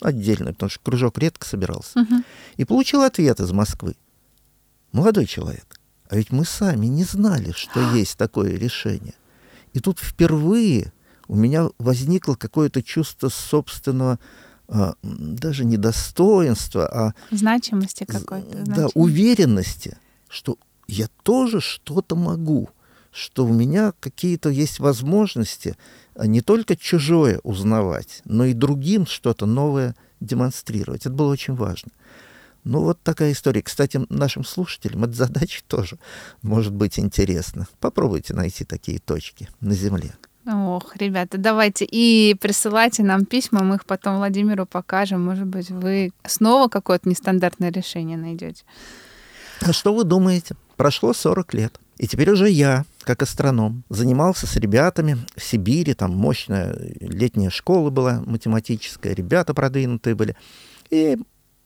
[0.00, 2.00] Отдельно, потому что кружок редко собирался.
[2.00, 2.14] Угу.
[2.56, 3.96] И получил ответ из Москвы.
[4.92, 9.14] Молодой человек, а ведь мы сами не знали, что есть такое решение.
[9.72, 10.92] И тут впервые
[11.28, 14.18] у меня возникло какое-то чувство собственного
[14.68, 17.14] а, даже не достоинства, а...
[17.30, 18.64] Значимости какой-то.
[18.64, 20.58] Да, уверенности, что
[20.88, 22.68] я тоже что-то могу,
[23.10, 25.76] что у меня какие-то есть возможности
[26.16, 31.02] а не только чужое узнавать, но и другим что-то новое демонстрировать.
[31.02, 31.90] Это было очень важно.
[32.64, 33.62] Ну, вот такая история.
[33.62, 35.98] Кстати, нашим слушателям эта задача тоже
[36.42, 37.68] может быть интересна.
[37.80, 40.14] Попробуйте найти такие точки на Земле.
[40.76, 45.24] Ох, ребята, давайте и присылайте нам письма, мы их потом Владимиру покажем.
[45.24, 48.62] Может быть, вы снова какое-то нестандартное решение найдете.
[49.62, 50.54] А что вы думаете?
[50.76, 51.80] Прошло 40 лет.
[51.96, 57.88] И теперь уже я, как астроном, занимался с ребятами в Сибири, там мощная летняя школа
[57.88, 60.36] была математическая, ребята продвинутые были.
[60.90, 61.16] И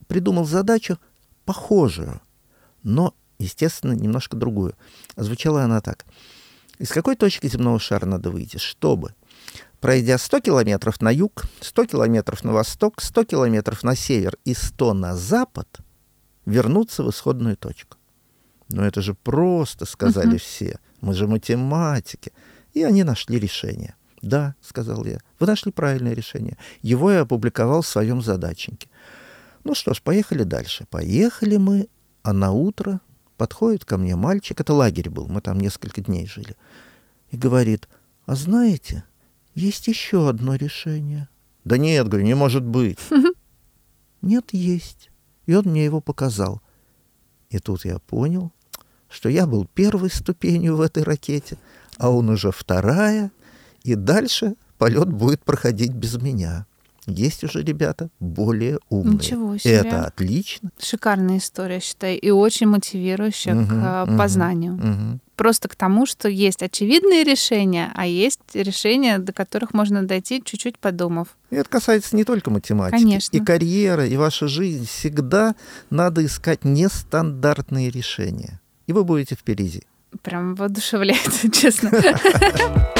[0.07, 0.99] придумал задачу
[1.45, 2.21] похожую,
[2.85, 4.75] но, естественно, немножко другую.
[5.17, 6.07] Звучала она так—
[6.81, 9.15] из какой точки земного шара надо выйти, чтобы,
[9.81, 14.95] пройдя 100 километров на юг, 100 километров на восток, 100 километров на север и 100
[14.95, 15.69] на запад,
[16.47, 17.99] вернуться в исходную точку?
[18.71, 20.39] Ну это же просто, сказали uh-huh.
[20.39, 20.79] все.
[21.03, 22.33] Мы же математики.
[22.73, 23.95] И они нашли решение.
[24.23, 26.57] Да, сказал я, вы нашли правильное решение.
[26.81, 28.89] Его я опубликовал в своем задачнике.
[29.65, 30.87] Ну что ж, поехали дальше.
[30.89, 31.89] Поехали мы,
[32.23, 33.01] а на утро
[33.41, 36.59] Подходит ко мне мальчик, это лагерь был, мы там несколько дней жили,
[37.31, 37.89] и говорит,
[38.27, 39.05] а знаете,
[39.55, 41.27] есть еще одно решение.
[41.65, 42.99] Да нет, говорю, не может быть.
[44.21, 45.09] Нет, есть.
[45.47, 46.61] И он мне его показал.
[47.49, 48.53] И тут я понял,
[49.09, 51.57] что я был первой ступенью в этой ракете,
[51.97, 53.33] а он уже вторая,
[53.85, 56.67] и дальше полет будет проходить без меня.
[57.07, 59.15] Есть уже ребята более умные.
[59.15, 59.75] Ничего себе.
[59.75, 60.71] Это отлично.
[60.79, 64.75] Шикарная история, считаю, и очень мотивирующая угу, к угу, познанию.
[64.75, 65.21] Угу.
[65.37, 70.79] Просто к тому, что есть очевидные решения, а есть решения, до которых можно дойти, чуть-чуть
[70.79, 71.29] подумав.
[71.51, 73.03] И это касается не только математики.
[73.03, 73.37] Конечно.
[73.37, 74.87] И карьера, и ваша жизнь.
[74.87, 75.55] Всегда
[75.89, 78.61] надо искать нестандартные решения.
[78.87, 79.83] И вы будете впереди.
[80.23, 81.91] Прям воодушевляет, честно.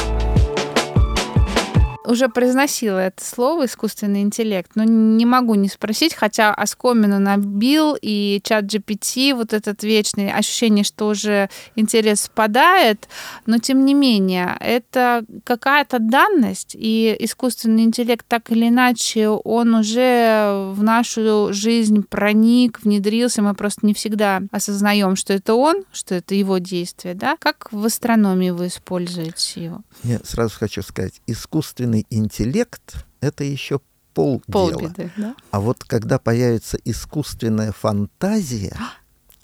[2.05, 8.41] уже произносила это слово искусственный интеллект, но не могу не спросить, хотя оскомину набил и
[8.43, 13.09] чат GPT, вот этот вечный ощущение, что уже интерес спадает,
[13.47, 20.73] но тем не менее, это какая-то данность, и искусственный интеллект так или иначе, он уже
[20.73, 26.35] в нашу жизнь проник, внедрился, мы просто не всегда осознаем, что это он, что это
[26.35, 27.37] его действие, да?
[27.39, 29.83] Как в астрономии вы используете его?
[30.03, 33.81] Я сразу хочу сказать, искусственный искусственный интеллект— это еще
[34.15, 34.73] полдела.
[34.73, 35.35] Полбеды, да?
[35.51, 38.77] А вот когда появится искусственная фантазия,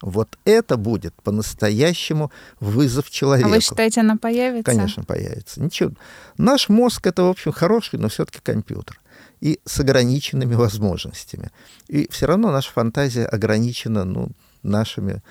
[0.02, 2.30] вот это будет по-настоящему
[2.60, 3.48] вызов человеку.
[3.48, 4.70] А вы считаете, она появится?
[4.70, 5.62] Конечно, появится.
[5.62, 5.92] Ничего.
[6.38, 9.00] Наш мозг— это, в общем, хороший, но все-таки компьютер.
[9.40, 11.50] И с ограниченными возможностями.
[11.88, 14.30] И все равно наша фантазия ограничена ну,
[14.62, 15.22] нашими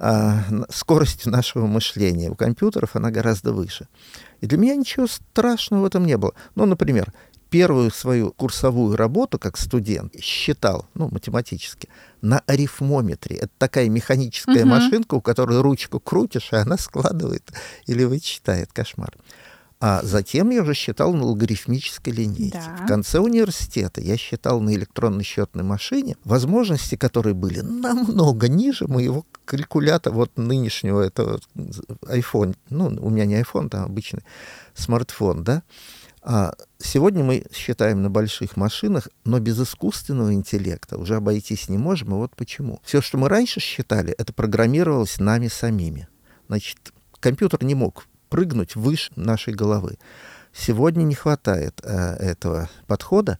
[0.00, 2.30] а, скоростью нашего мышления.
[2.30, 3.88] У компьютеров она гораздо выше.
[4.40, 6.34] И для меня ничего страшного в этом не было.
[6.54, 7.12] Ну, например,
[7.50, 11.88] первую свою курсовую работу как студент считал, ну, математически,
[12.20, 13.36] на арифмометре.
[13.36, 14.68] Это такая механическая угу.
[14.68, 17.50] машинка, у которой ручку крутишь, и она складывает
[17.86, 18.72] или вычитает.
[18.72, 19.14] Кошмар.
[19.80, 22.58] А затем я уже считал на логарифмической линейке.
[22.58, 22.84] Да.
[22.84, 29.24] В конце университета я считал на электронной счетной машине, возможности которые были намного ниже моего
[29.44, 31.38] калькулятора, вот нынешнего этого
[32.02, 32.56] iPhone.
[32.70, 34.24] Ну, у меня не iPhone, там обычный
[34.74, 35.62] смартфон, да.
[36.22, 42.08] А сегодня мы считаем на больших машинах, но без искусственного интеллекта уже обойтись не можем,
[42.08, 42.80] и вот почему.
[42.82, 46.08] Все, что мы раньше считали, это программировалось нами самими.
[46.48, 49.98] Значит, компьютер не мог прыгнуть выше нашей головы.
[50.52, 53.38] Сегодня не хватает э, этого подхода,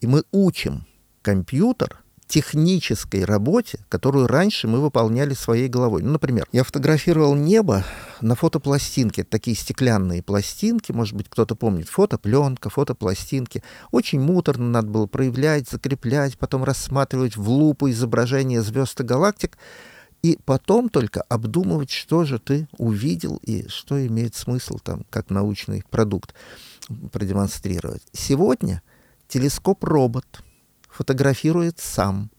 [0.00, 0.86] и мы учим
[1.22, 6.02] компьютер технической работе, которую раньше мы выполняли своей головой.
[6.02, 7.84] Ну, например, я фотографировал небо
[8.20, 13.64] на фотопластинке, такие стеклянные пластинки, может быть, кто-то помнит, фотопленка, фотопластинки.
[13.90, 19.58] Очень муторно надо было проявлять, закреплять, потом рассматривать в лупу изображение звезд и галактик
[20.22, 25.84] и потом только обдумывать, что же ты увидел и что имеет смысл там, как научный
[25.90, 26.34] продукт
[27.12, 28.02] продемонстрировать.
[28.12, 28.82] Сегодня
[29.28, 30.42] телескоп-робот
[30.88, 32.30] фотографирует сам.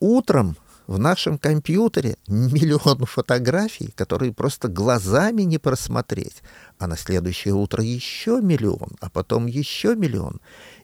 [0.00, 6.42] Утром в нашем компьютере миллион фотографий, которые просто глазами не просмотреть.
[6.78, 10.40] А на следующее утро еще миллион, а потом еще миллион.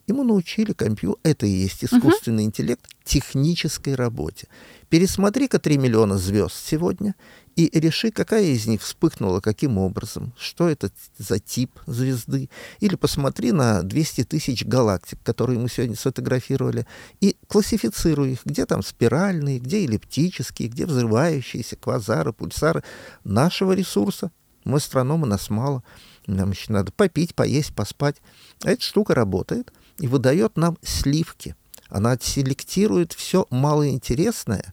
[0.07, 2.47] Ему научили компьютер, это и есть искусственный uh-huh.
[2.47, 4.49] интеллект, технической работе.
[4.91, 7.15] Пересмотри-ка 3 миллиона звезд сегодня
[7.55, 12.51] и реши, какая из них вспыхнула, каким образом, что это за тип звезды.
[12.81, 16.89] Или посмотри на 200 тысяч галактик, которые мы сегодня сфотографировали,
[17.21, 22.83] и классифицируй их, где там спиральные, где эллиптические, где взрывающиеся, квазары, пульсары
[23.23, 24.33] нашего ресурса.
[24.65, 25.85] Мы астрономы, нас мало.
[26.27, 28.17] Нам еще надо попить, поесть, поспать.
[28.65, 31.55] Эта штука работает и выдает нам сливки.
[31.91, 34.73] Она отселектирует все малоинтересное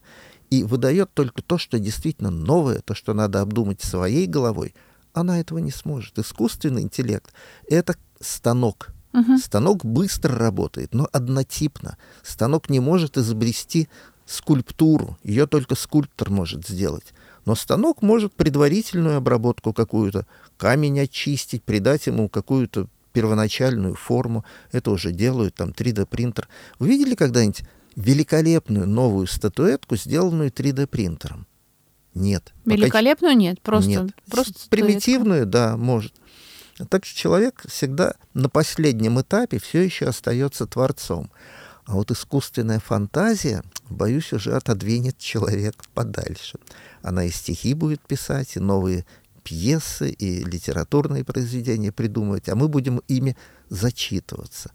[0.50, 4.74] и выдает только то, что действительно новое, то, что надо обдумать своей головой.
[5.14, 6.20] Она этого не сможет.
[6.20, 7.34] Искусственный интеллект—
[7.70, 8.94] это станок.
[9.14, 9.38] Угу.
[9.38, 11.98] Станок быстро работает, но однотипно.
[12.24, 13.90] Станок не может изобрести
[14.26, 17.14] скульптуру, ее только скульптор может сделать.
[17.46, 20.28] Но станок может предварительную обработку какую-то,
[20.58, 24.46] камень очистить, придать ему какую-то первоначальную форму.
[24.72, 26.48] Это уже делают, там 3D-принтер.
[26.78, 27.64] Вы видели когда-нибудь
[27.96, 31.48] великолепную новую статуэтку, сделанную 3D-принтером?
[32.14, 32.54] Нет.
[32.66, 33.42] Великолепную Пока...
[33.42, 34.12] нет, просто, нет.
[34.30, 36.14] просто Примитивную, да, может.
[36.90, 41.32] Так что человек всегда на последнем этапе все еще остается творцом.
[41.86, 46.60] А вот искусственная фантазия, боюсь, уже отодвинет человека подальше.
[47.02, 49.08] Она и стихи будет писать, и новые
[49.48, 53.38] пьесы и литературные произведения придумывать, а мы будем ими
[53.70, 54.72] зачитываться.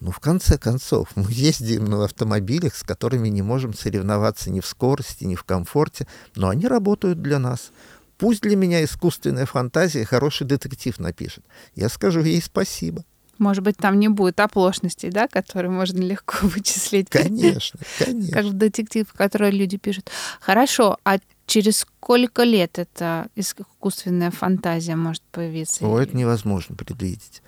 [0.00, 4.66] Ну, в конце концов, мы ездим на автомобилях, с которыми не можем соревноваться ни в
[4.66, 7.70] скорости, ни в комфорте, но они работают для нас.
[8.18, 11.44] Пусть для меня искусственная фантазия хороший детектив напишет.
[11.76, 13.04] Я скажу ей спасибо.
[13.40, 17.08] Может быть, там не будет оплошностей, да, которые можно легко вычислить.
[17.08, 18.32] Конечно, конечно.
[18.32, 20.10] Как в детектив, который люди пишут.
[20.40, 25.86] Хорошо, а через сколько лет эта искусственная фантазия может появиться?
[25.86, 27.42] О, это невозможно предвидеть.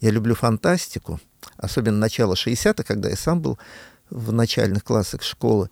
[0.00, 1.18] Я люблю фантастику,
[1.56, 3.58] особенно начало 60-х, когда я сам был
[4.10, 5.70] в начальных классах школы.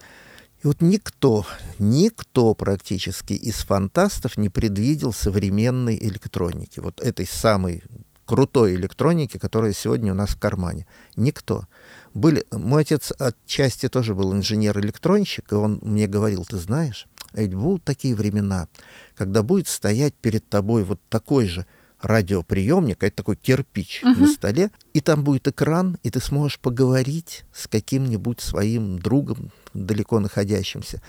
[0.62, 1.47] И вот никто,
[1.79, 7.83] никто практически из фантастов не предвидел современной электроники, вот этой самой
[8.27, 10.87] крутой электроники, которая сегодня у нас в кармане.
[11.16, 11.66] Никто.
[12.12, 17.85] Были, мой отец отчасти тоже был инженер-электронщик, и он мне говорил, ты знаешь, ведь будут
[17.85, 18.68] такие времена,
[19.14, 21.66] когда будет стоять перед тобой вот такой же
[22.01, 24.18] радиоприемник, это такой кирпич uh-huh.
[24.18, 30.20] на столе, и там будет экран, и ты сможешь поговорить с каким-нибудь своим другом, далеко
[30.20, 31.03] находящимся.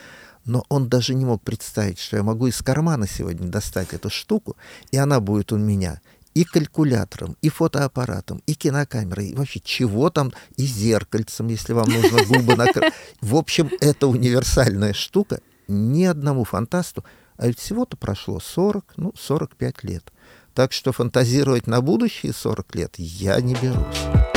[0.46, 4.56] Но он даже не мог представить, что я могу из кармана сегодня достать эту штуку,
[4.92, 6.02] и она будет у меня
[6.38, 12.24] и калькулятором, и фотоаппаратом, и кинокамерой, и вообще чего там, и зеркальцем, если вам нужно
[12.26, 12.94] губы накрыть.
[13.22, 15.42] В общем, это универсальная штука.
[15.68, 17.04] Ни одному фантасту,
[17.38, 20.14] а ведь всего-то прошло 40, ну, 45 лет.
[20.54, 24.37] Так что фантазировать на будущее 40 лет я не берусь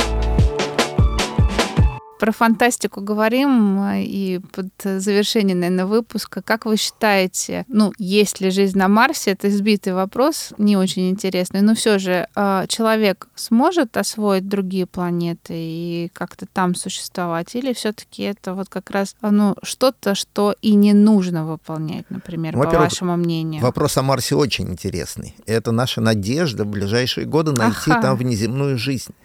[2.21, 4.67] про фантастику говорим, и под
[5.01, 9.31] завершение, наверное, выпуска, как вы считаете, ну, есть ли жизнь на Марсе?
[9.31, 15.55] Это избитый вопрос, не очень интересный, но все же а, человек сможет освоить другие планеты
[15.55, 17.55] и как-то там существовать?
[17.55, 22.69] Или все-таки это вот как раз ну, что-то, что и не нужно выполнять, например, по
[22.69, 23.63] вашему мнению?
[23.63, 25.35] Вопрос о Марсе очень интересный.
[25.47, 28.01] Это наша надежда в ближайшие годы найти ага.
[28.03, 29.15] там внеземную жизнь.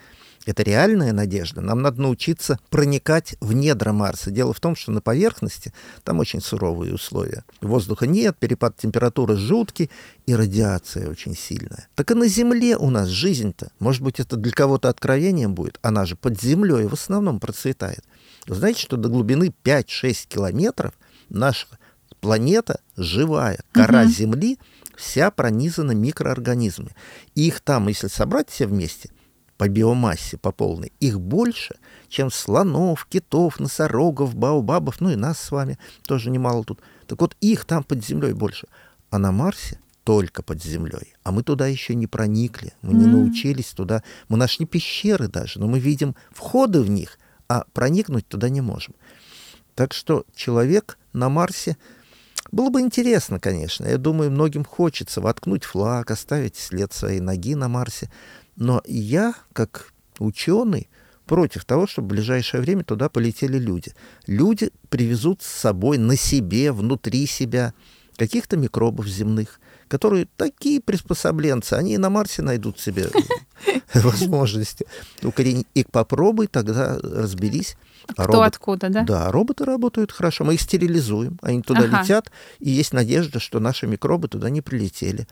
[0.47, 1.61] Это реальная надежда.
[1.61, 4.31] Нам надо научиться проникать в недра Марса.
[4.31, 5.75] Дело в том, что на поверхности
[6.05, 7.45] там очень суровые условия.
[7.61, 9.91] Воздуха нет, перепад температуры жуткий,
[10.25, 11.89] и радиация очень сильная.
[11.97, 16.07] Так и на Земле у нас жизнь-то, может быть, это для кого-то откровением будет, она
[16.07, 18.05] же под землей в основном процветает.
[18.47, 20.95] Вы знаете, что до глубины 5-6 километров
[21.29, 21.67] наша
[22.21, 24.11] планета живая, кора угу.
[24.11, 24.59] Земли
[24.97, 26.95] вся пронизана микроорганизмами.
[27.35, 29.11] И их там, если собрать все вместе,
[29.57, 31.77] по биомассе, по полной, их больше,
[32.09, 36.81] чем слонов, китов, носорогов, баобабов, ну и нас с вами тоже немало тут.
[37.07, 38.67] Так вот, их там под землей больше.
[39.11, 41.15] А на Марсе только под землей.
[41.25, 42.97] А мы туда еще не проникли, мы mm.
[42.97, 44.03] не научились туда.
[44.29, 48.95] Мы нашли пещеры даже, но мы видим входы в них, а проникнуть туда не можем.
[49.75, 51.77] Так что человек на Марсе
[52.53, 53.87] было бы интересно, конечно.
[53.87, 58.11] Я думаю, многим хочется воткнуть флаг, оставить след своей ноги на Марсе.
[58.57, 60.89] Но я, как ученый,
[61.27, 63.93] против того, чтобы в ближайшее время туда полетели люди.
[64.27, 67.75] Люди привезут с собой на себе, внутри себя
[68.17, 73.11] каких-то микробов земных, которые такие приспособленцы, они и на Марсе найдут себе
[73.95, 74.87] возможности.
[75.75, 77.77] И попробуй тогда разберись.
[78.09, 78.47] А Кто робот...
[78.47, 79.03] откуда, да?
[79.03, 80.45] Да, роботы работают хорошо.
[80.45, 82.03] Мы их стерилизуем, они туда ага.
[82.03, 82.31] летят,
[82.61, 85.27] и есть надежда, что наши микробы туда не прилетели.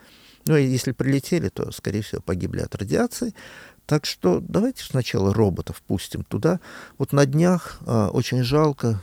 [0.46, 3.34] Ну, и если прилетели, то, скорее всего, погибли от радиации.
[3.86, 6.60] Так что давайте сначала роботов пустим туда.
[6.98, 9.00] Вот на днях а, очень жалко,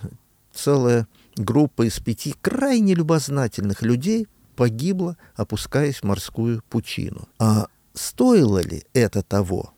[0.54, 7.28] целая группа из пяти крайне любознательных людей погибла, опускаясь в морскую пучину.
[7.40, 9.74] А стоило ли это того?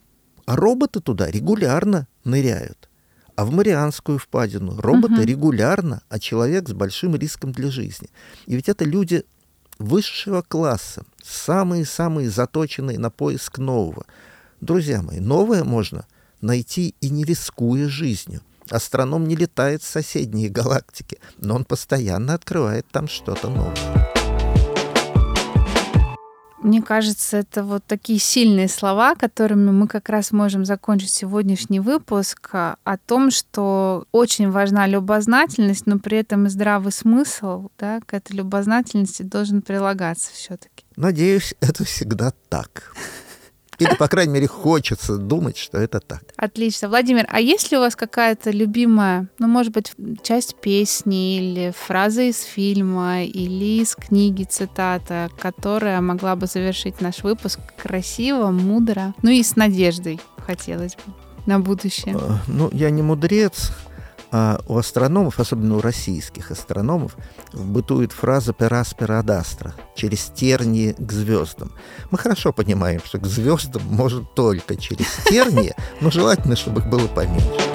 [0.46, 2.90] А роботы туда регулярно ныряют.
[3.36, 5.26] А в Марианскую впадину роботы uh-huh.
[5.26, 8.10] регулярно, а человек с большим риском для жизни.
[8.46, 9.24] И ведь это люди
[9.80, 14.06] высшего класса, самые-самые заточенные на поиск нового.
[14.62, 16.06] Друзья мои, новое можно
[16.42, 18.42] найти и не рискуя жизнью.
[18.70, 24.13] Астроном не летает в соседние галактики, но он постоянно открывает там что-то новое.
[26.64, 32.50] Мне кажется, это вот такие сильные слова, которыми мы как раз можем закончить сегодняшний выпуск
[32.54, 38.14] а, о том, что очень важна любознательность, но при этом и здравый смысл да, к
[38.14, 40.86] этой любознательности должен прилагаться все-таки.
[40.96, 42.96] Надеюсь, это всегда так.
[43.84, 46.24] Или, по крайней мере, хочется думать, что это так.
[46.36, 46.90] Отлично.
[46.90, 52.24] Владимир, а есть ли у вас какая-то любимая, ну, может быть, часть песни или фраза
[52.24, 59.30] из фильма или из книги цитата, которая могла бы завершить наш выпуск красиво, мудро, ну
[59.30, 61.14] и с надеждой хотелось бы
[61.46, 62.16] на будущее?
[62.20, 63.72] А, ну, я не мудрец,
[64.34, 67.16] а у астрономов, особенно у российских астрономов,
[67.54, 71.72] бытует фраза «перас перадастра»— через тернии к звездам.
[72.10, 77.08] Мы хорошо понимаем, что к звездам может только через тернии, но желательно, чтобы их было
[77.08, 77.73] поменьше.